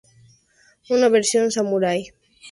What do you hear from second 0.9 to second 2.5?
Versión Samurái del Engine-Oh.